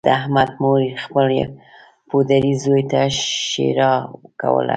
د 0.05 0.05
احمد 0.19 0.49
مور 0.61 0.79
خپل 1.03 1.25
پوډري 2.09 2.53
زوی 2.63 2.83
ته 2.91 3.01
ښېرا 3.21 3.93
کوله 4.41 4.69